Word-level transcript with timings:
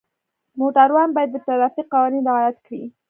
موټروان 0.59 1.09
باید 1.15 1.29
د 1.31 1.37
ټرافیک 1.45 1.85
قوانین 1.93 2.23
رعایت 2.29 2.57
کړي. 2.65 2.81